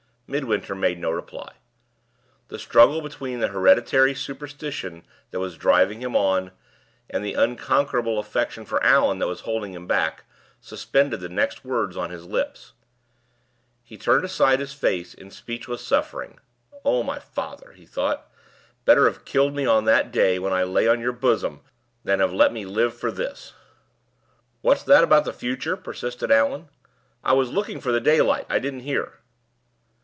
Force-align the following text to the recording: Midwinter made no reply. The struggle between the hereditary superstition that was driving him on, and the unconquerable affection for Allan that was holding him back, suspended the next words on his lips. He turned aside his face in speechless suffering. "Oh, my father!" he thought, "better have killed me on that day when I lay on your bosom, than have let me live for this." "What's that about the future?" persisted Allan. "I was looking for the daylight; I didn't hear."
Midwinter 0.33 0.75
made 0.75 0.97
no 0.97 1.11
reply. 1.11 1.55
The 2.47 2.57
struggle 2.57 3.01
between 3.01 3.39
the 3.41 3.49
hereditary 3.49 4.15
superstition 4.15 5.03
that 5.31 5.41
was 5.41 5.57
driving 5.57 5.99
him 6.01 6.15
on, 6.15 6.53
and 7.09 7.21
the 7.21 7.33
unconquerable 7.33 8.17
affection 8.17 8.65
for 8.65 8.81
Allan 8.81 9.19
that 9.19 9.27
was 9.27 9.41
holding 9.41 9.73
him 9.73 9.87
back, 9.87 10.23
suspended 10.61 11.19
the 11.19 11.27
next 11.27 11.65
words 11.65 11.97
on 11.97 12.11
his 12.11 12.25
lips. 12.25 12.71
He 13.83 13.97
turned 13.97 14.23
aside 14.23 14.61
his 14.61 14.71
face 14.71 15.13
in 15.13 15.31
speechless 15.31 15.85
suffering. 15.85 16.39
"Oh, 16.85 17.03
my 17.03 17.19
father!" 17.19 17.73
he 17.73 17.85
thought, 17.85 18.31
"better 18.85 19.07
have 19.07 19.25
killed 19.25 19.53
me 19.53 19.65
on 19.65 19.83
that 19.83 20.13
day 20.13 20.39
when 20.39 20.53
I 20.53 20.63
lay 20.63 20.87
on 20.87 21.01
your 21.01 21.11
bosom, 21.11 21.59
than 22.05 22.21
have 22.21 22.31
let 22.31 22.53
me 22.53 22.63
live 22.63 22.95
for 22.97 23.11
this." 23.11 23.51
"What's 24.61 24.83
that 24.83 25.03
about 25.03 25.25
the 25.25 25.33
future?" 25.33 25.75
persisted 25.75 26.31
Allan. 26.31 26.69
"I 27.21 27.33
was 27.33 27.51
looking 27.51 27.81
for 27.81 27.91
the 27.91 27.99
daylight; 27.99 28.45
I 28.49 28.59
didn't 28.59 28.79
hear." 28.87 29.15